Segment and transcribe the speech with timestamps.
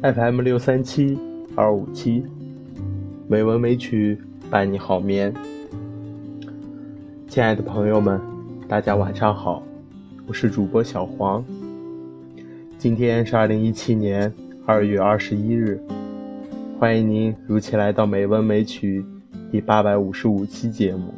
[0.00, 1.18] FM 六三七
[1.56, 2.24] 二五七，
[3.26, 4.16] 美文美曲
[4.48, 5.34] 伴你好眠。
[7.26, 8.20] 亲爱的朋友们，
[8.68, 9.60] 大家晚上好，
[10.28, 11.44] 我是主播小黄。
[12.78, 14.32] 今天是二零一七年
[14.64, 15.82] 二月二十一日，
[16.78, 19.04] 欢迎您如期来到《美文美曲》
[19.50, 21.12] 第八百五十五期节目。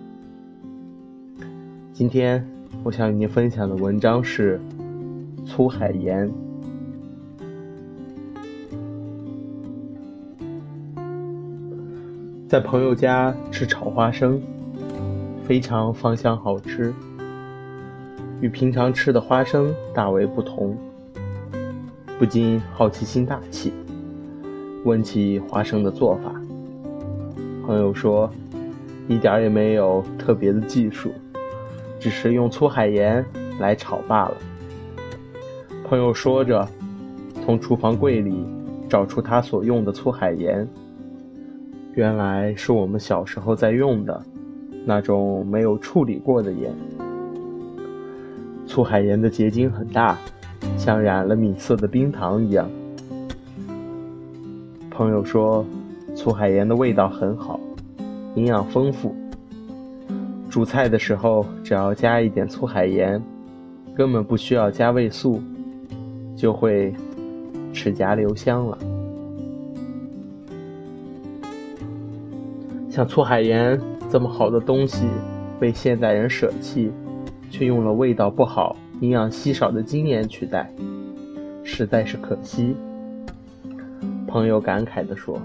[1.93, 2.43] 今天
[2.83, 4.59] 我想与您分享的文章是
[5.47, 6.27] 《粗海盐》。
[12.51, 14.43] 在朋友家吃炒花生，
[15.45, 16.93] 非常芳香好吃，
[18.41, 20.77] 与平常吃的花生大为不同，
[22.19, 23.73] 不禁好奇心大起，
[24.85, 26.33] 问起花生的做法。
[27.65, 28.29] 朋友说，
[29.07, 31.13] 一点也没有特别的技术，
[32.01, 33.25] 只是用粗海盐
[33.61, 34.37] 来炒罢了。
[35.89, 36.69] 朋友说着，
[37.45, 38.45] 从厨房柜里
[38.89, 40.69] 找出他所用的粗海盐。
[41.95, 44.23] 原来是我们小时候在用的
[44.85, 46.73] 那种没有处理过的盐。
[48.67, 50.17] 粗海盐的结晶很大，
[50.79, 52.71] 像染了米色的冰糖一样。
[54.89, 55.65] 朋友说，
[56.15, 57.59] 粗海盐的味道很好，
[58.37, 59.15] 营养丰富。
[60.49, 63.21] 煮菜的时候只要加一点粗海盐，
[63.97, 65.43] 根本不需要加味素，
[66.37, 66.95] 就会
[67.73, 68.79] 齿颊留香了。
[73.01, 75.07] 像粗海盐这么好的东西，
[75.59, 76.93] 被现代人舍弃，
[77.49, 80.71] 却用了味道不好、营养稀少的精盐取代，
[81.65, 82.77] 实在是可惜。
[84.27, 85.41] 朋友感慨地说：“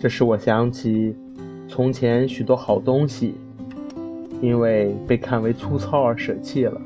[0.00, 1.14] 这使我想起
[1.68, 3.36] 从前许多好东西，
[4.42, 6.80] 因为被看为粗糙而舍弃了，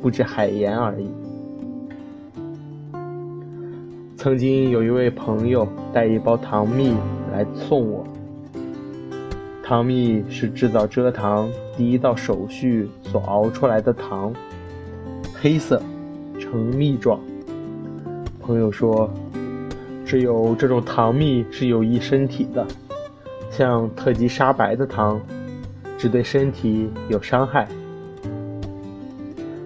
[0.00, 1.06] 不止海盐而已。”
[4.16, 6.94] 曾经有一位朋友带一包糖蜜。
[7.32, 8.06] 来送我。
[9.64, 14.32] 糖蜜是制造蔗糖第一道手续所熬出来的糖，
[15.34, 15.80] 黑色，
[16.38, 17.18] 呈蜜状。
[18.40, 19.08] 朋友说，
[20.04, 22.66] 只有这种糖蜜是有益身体的，
[23.50, 25.20] 像特级沙白的糖，
[25.96, 27.66] 只对身体有伤害。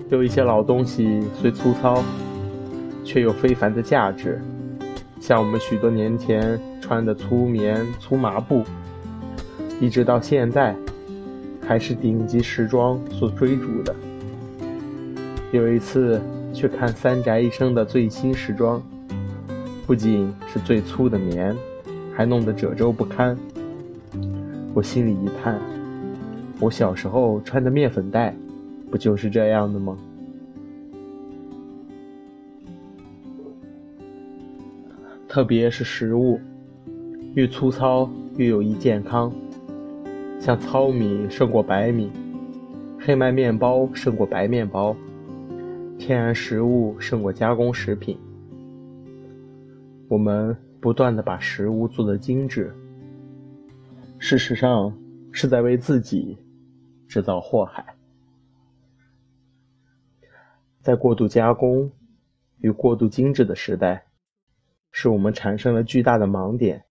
[0.08, 2.00] 有一些老东西虽粗糙，
[3.02, 4.40] 却有非凡的价值。
[5.20, 8.62] 像我们许多年前穿的粗棉、粗麻布，
[9.80, 10.76] 一直到现在，
[11.66, 13.94] 还是顶级时装所追逐的。
[15.52, 16.20] 有一次
[16.52, 18.82] 去看三宅一生的最新时装，
[19.86, 21.56] 不仅是最粗的棉，
[22.14, 23.36] 还弄得褶皱不堪。
[24.74, 25.58] 我心里一叹：
[26.60, 28.36] 我小时候穿的面粉袋，
[28.90, 29.96] 不就是这样的吗？
[35.36, 36.40] 特别是食物，
[37.34, 39.30] 越粗糙越有益健康。
[40.40, 42.10] 像糙米胜过白米，
[42.98, 44.96] 黑麦面包胜过白面包，
[45.98, 48.18] 天然食物胜过加工食品。
[50.08, 52.74] 我们不断的把食物做得精致，
[54.18, 54.90] 事实上
[55.32, 56.38] 是在为自己
[57.06, 57.84] 制造祸害。
[60.80, 61.92] 在过度加工
[62.60, 64.05] 与过度精致的时代。
[64.98, 66.82] 使我们产生了巨大的盲点，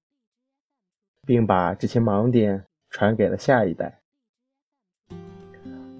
[1.26, 4.00] 并把这些盲点传给了下一代。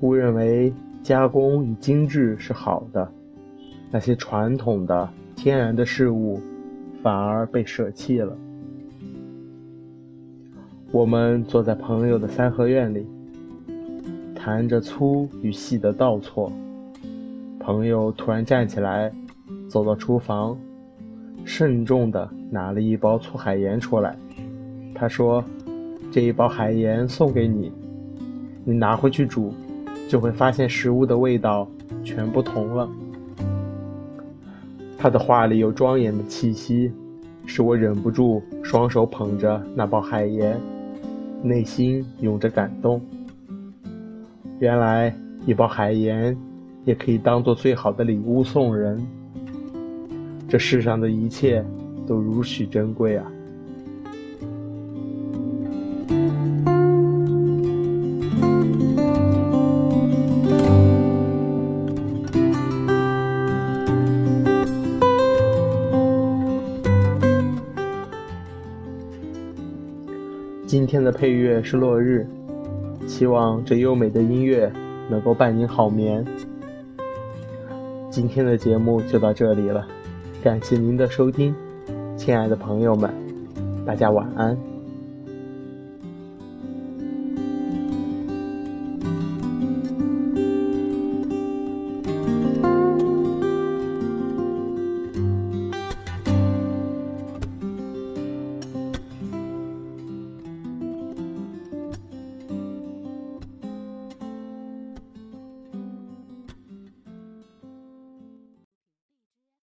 [0.02, 0.72] 误认为
[1.02, 3.12] 加工与精致是好的，
[3.90, 6.40] 那些传统的天然的事物
[7.02, 8.38] 反而被舍弃了。
[10.92, 13.04] 我们坐在朋友的三合院里，
[14.36, 16.52] 谈着粗与细的倒错。
[17.60, 19.12] 朋友突然站起来，
[19.68, 20.56] 走到厨房。
[21.46, 24.18] 慎重地拿了一包粗海盐出来，
[24.96, 25.42] 他说
[26.12, 27.72] ：“这一包海盐送给你，
[28.64, 29.54] 你拿回去煮，
[30.10, 31.68] 就会发现食物的味道
[32.04, 32.90] 全不同了。”
[34.98, 36.92] 他的话里有庄严的气息，
[37.46, 40.60] 使我忍不住双手捧着那包海盐，
[41.44, 43.00] 内心涌着感动。
[44.58, 45.16] 原来
[45.46, 46.36] 一包海盐
[46.86, 49.00] 也可以当做最好的礼物送人。
[50.48, 51.66] 这世上的一切
[52.08, 53.26] 都如许珍贵啊！
[70.68, 72.28] 今天的配乐是落日，
[73.08, 74.72] 希望这优美的音乐
[75.10, 76.26] 能够伴您好眠。
[78.10, 79.86] 今天的节目就到这里了。
[80.46, 81.56] 感谢您的收听，
[82.16, 83.12] 亲爱的朋友们，
[83.84, 84.56] 大家晚安。